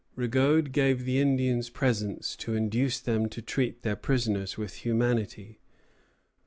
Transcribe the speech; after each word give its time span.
Rigaud 0.15 0.71
gave 0.71 1.05
the 1.05 1.19
Indians 1.21 1.69
presents, 1.69 2.35
to 2.37 2.55
induce 2.55 2.99
them 2.99 3.29
to 3.29 3.39
treat 3.39 3.83
their 3.83 3.95
prisoners 3.95 4.57
with 4.57 4.77
humanity. 4.77 5.59